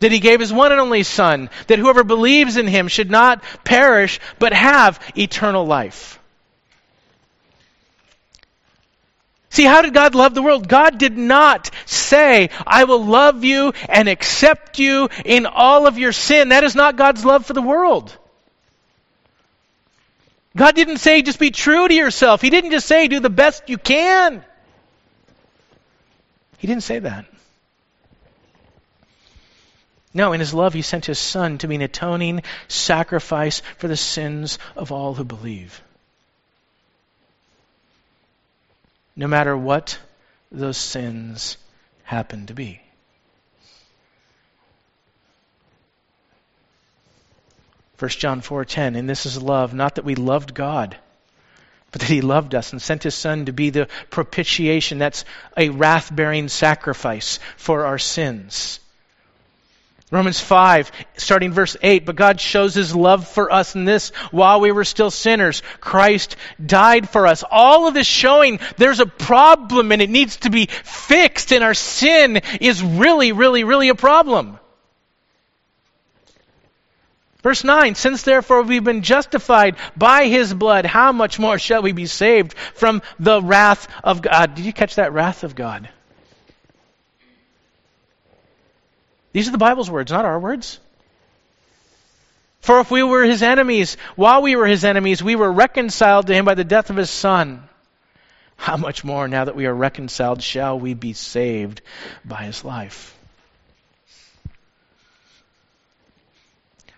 [0.00, 3.42] That he gave his one and only Son, that whoever believes in him should not
[3.64, 6.18] perish, but have eternal life.
[9.50, 10.68] See, how did God love the world?
[10.68, 16.12] God did not say, I will love you and accept you in all of your
[16.12, 16.50] sin.
[16.50, 18.16] That is not God's love for the world.
[20.56, 22.40] God didn't say, just be true to yourself.
[22.40, 24.44] He didn't just say, do the best you can.
[26.58, 27.26] He didn't say that.
[30.12, 33.96] No, in his love, he sent his son to be an atoning sacrifice for the
[33.96, 35.82] sins of all who believe.
[39.20, 39.98] no matter what
[40.50, 41.58] those sins
[42.04, 42.80] happen to be.
[47.98, 50.96] First John 4:10 and this is love not that we loved God
[51.92, 55.68] but that he loved us and sent his son to be the propitiation that's a
[55.68, 58.80] wrath-bearing sacrifice for our sins.
[60.10, 64.60] Romans 5, starting verse 8, but God shows his love for us in this while
[64.60, 65.62] we were still sinners.
[65.80, 66.34] Christ
[66.64, 67.44] died for us.
[67.48, 71.74] All of this showing there's a problem and it needs to be fixed and our
[71.74, 74.58] sin is really, really, really a problem.
[77.42, 81.92] Verse 9, since therefore we've been justified by his blood, how much more shall we
[81.92, 84.56] be saved from the wrath of God?
[84.56, 85.88] Did you catch that wrath of God?
[89.32, 90.80] These are the Bible's words, not our words.
[92.60, 96.34] For if we were his enemies, while we were his enemies, we were reconciled to
[96.34, 97.68] him by the death of his son.
[98.56, 101.80] How much more, now that we are reconciled, shall we be saved
[102.24, 103.16] by his life?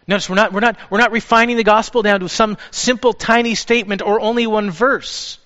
[0.09, 3.55] Notice we're not, we're not, we're not refining the gospel down to some simple tiny
[3.55, 5.39] statement or only one verse.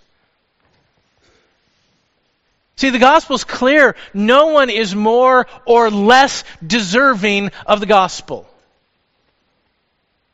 [2.77, 3.97] See, the gospel's clear.
[4.13, 8.47] No one is more or less deserving of the gospel.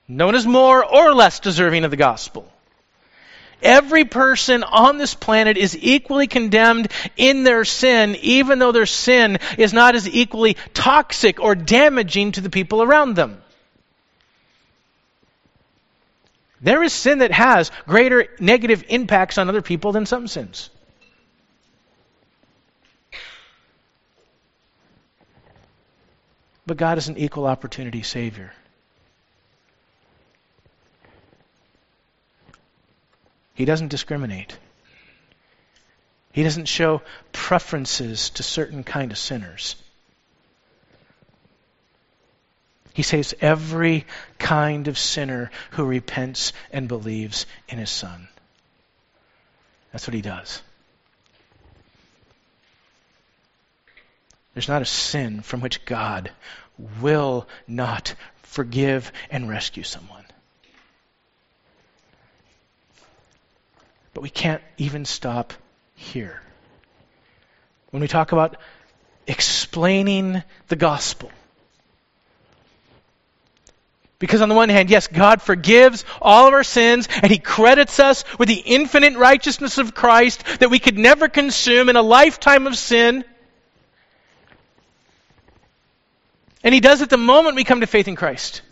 [0.09, 2.53] No one is more or less deserving of the gospel.
[3.63, 9.39] Every person on this planet is equally condemned in their sin, even though their sin
[9.57, 13.41] is not as equally toxic or damaging to the people around them.
[16.61, 20.71] There is sin that has greater negative impacts on other people than some sins.
[26.67, 28.53] But God is an equal opportunity Savior.
[33.55, 34.57] He doesn't discriminate.
[36.33, 37.03] He doesn't show
[37.33, 39.77] preferences to certain kind of sinners.
[42.95, 44.07] He saves every
[44.39, 48.29] kind of sinner who repents and believes in his Son.
[49.93, 50.63] That's what he does.
[54.55, 56.31] There's not a sin from which God
[57.01, 60.25] will not forgive and rescue someone.
[64.15, 65.55] But we can't even stop
[65.95, 66.43] here.
[67.91, 68.57] When we talk about
[69.27, 71.31] explaining the gospel,
[74.19, 77.99] because on the one hand, yes, God forgives all of our sins and He credits
[77.99, 82.69] us with the infinite righteousness of Christ that we could never consume in a lifetime
[82.69, 83.25] of sin.
[86.65, 88.63] And he does it the moment we come to faith in Christ.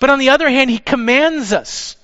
[0.00, 1.96] But on the other hand, he commands us.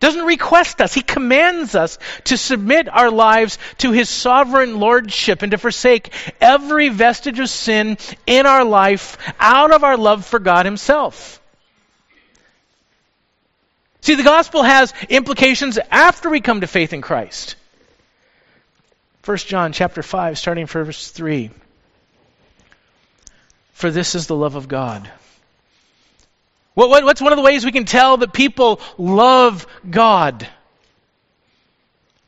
[0.00, 0.94] Doesn't request us.
[0.94, 6.88] He commands us to submit our lives to his sovereign lordship and to forsake every
[6.88, 11.40] vestige of sin in our life out of our love for God himself.
[14.00, 17.56] See, the gospel has implications after we come to faith in Christ.
[19.24, 21.50] 1 John chapter 5 starting verse 3
[23.78, 25.08] for this is the love of God.
[26.74, 30.48] What, what, what's one of the ways we can tell that people love God?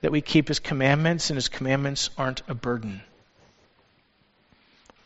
[0.03, 3.03] That we keep His commandments, and His commandments aren't a burden.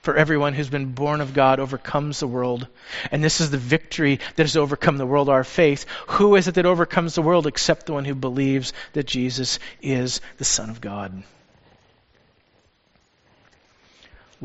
[0.02, 2.68] For everyone who's been born of God overcomes the world.
[3.10, 5.86] And this is the victory that has overcome the world, our faith.
[6.08, 10.20] Who is it that overcomes the world except the one who believes that Jesus is
[10.36, 11.22] the Son of God?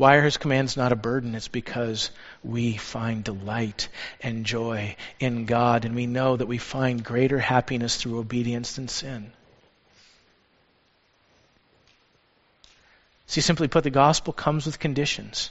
[0.00, 1.34] Why are his commands not a burden?
[1.34, 2.10] It's because
[2.42, 3.90] we find delight
[4.22, 8.88] and joy in God, and we know that we find greater happiness through obedience than
[8.88, 9.30] sin.
[13.26, 15.50] See, simply put, the gospel comes with conditions.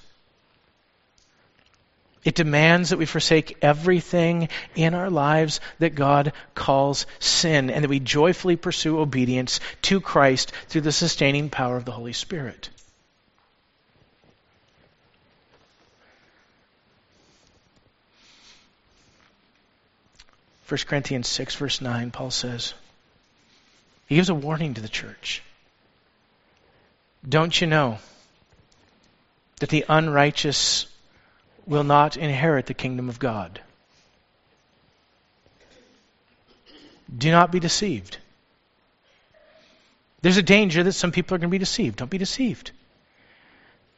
[2.24, 7.90] It demands that we forsake everything in our lives that God calls sin and that
[7.90, 12.72] we joyfully pursue obedience to Christ through the sustaining power of the Holy Spirit.
[20.70, 22.76] 1 Corinthians 6, verse 9, Paul says,
[24.08, 25.42] he gives a warning to the church.
[27.28, 27.98] Don't you know
[29.60, 30.86] that the unrighteous
[31.66, 33.60] will not inherit the kingdom of God?
[37.16, 38.18] Do not be deceived.
[40.22, 41.98] There's a danger that some people are going to be deceived.
[41.98, 42.72] Don't be deceived.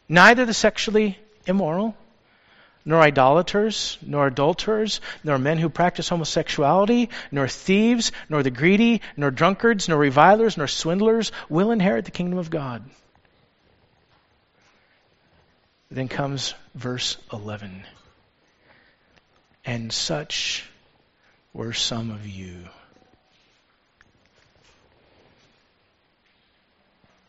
[0.08, 1.96] Neither the sexually immoral,
[2.86, 9.32] nor idolaters, nor adulterers, nor men who practice homosexuality, nor thieves, nor the greedy, nor
[9.32, 12.84] drunkards, nor revilers, nor swindlers will inherit the kingdom of God.
[15.90, 17.84] Then comes verse 11.
[19.66, 20.66] And such
[21.54, 22.56] were some of you.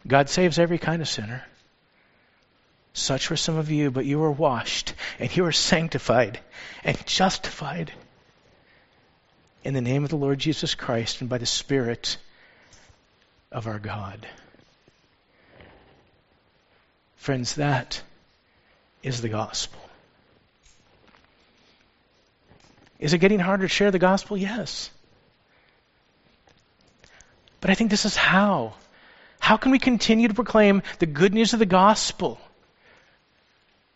[0.06, 1.44] God saves every kind of sinner.
[2.94, 6.40] Such were some of you, but you were washed, and you were sanctified,
[6.84, 7.92] and justified
[9.64, 12.18] in the name of the Lord Jesus Christ and by the Spirit
[13.50, 14.26] of our God.
[17.16, 18.02] Friends, that
[19.02, 19.80] is the gospel.
[22.98, 24.36] Is it getting harder to share the gospel?
[24.36, 24.90] Yes.
[27.60, 28.74] But I think this is how.
[29.38, 32.38] How can we continue to proclaim the good news of the gospel?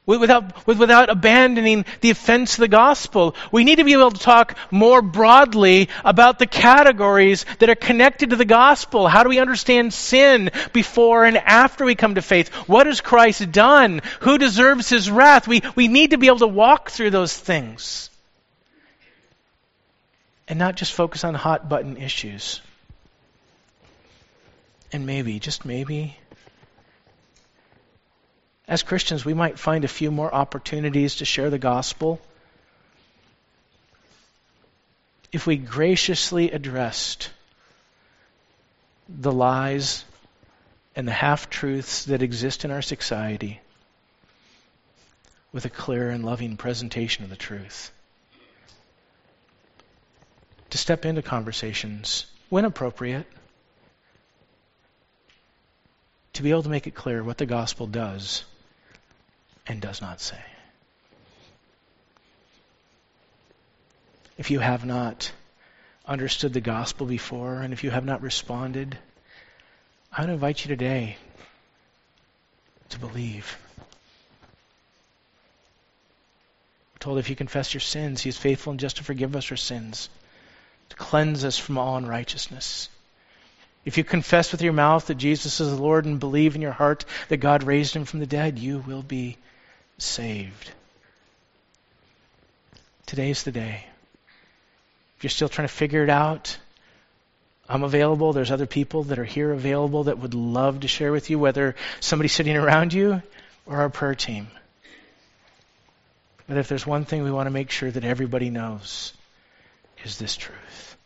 [0.06, 3.34] Without, without abandoning the offense of the gospel.
[3.50, 8.30] We need to be able to talk more broadly about the categories that are connected
[8.30, 9.08] to the gospel.
[9.08, 12.48] How do we understand sin before and after we come to faith?
[12.68, 14.00] What has Christ done?
[14.20, 15.48] Who deserves his wrath?
[15.48, 18.10] We, we need to be able to walk through those things
[20.48, 22.60] and not just focus on hot button issues.
[24.92, 26.16] And maybe, just maybe,
[28.68, 32.20] as Christians, we might find a few more opportunities to share the gospel
[35.30, 37.30] if we graciously addressed
[39.08, 40.04] the lies
[40.96, 43.60] and the half truths that exist in our society
[45.52, 47.92] with a clear and loving presentation of the truth.
[50.70, 53.26] To step into conversations when appropriate,
[56.32, 58.44] to be able to make it clear what the gospel does
[59.66, 60.40] and does not say.
[64.38, 65.32] If you have not
[66.06, 68.98] understood the gospel before, and if you have not responded,
[70.12, 71.16] I would invite you today
[72.90, 73.58] to believe.
[76.94, 79.50] We're told if you confess your sins, He is faithful and just to forgive us
[79.50, 80.08] our sins,
[80.90, 82.88] to cleanse us from all unrighteousness.
[83.84, 86.72] If you confess with your mouth that Jesus is the Lord and believe in your
[86.72, 89.38] heart that God raised him from the dead, you will be
[89.98, 90.70] saved.
[93.06, 93.84] Today's the day.
[95.16, 96.58] If you're still trying to figure it out,
[97.68, 98.32] I'm available.
[98.32, 101.74] There's other people that are here available that would love to share with you, whether
[102.00, 103.22] somebody sitting around you
[103.64, 104.48] or our prayer team.
[106.48, 109.12] But if there's one thing we want to make sure that everybody knows,
[110.04, 110.96] is this truth.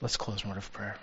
[0.00, 0.96] Let's close in word of prayer.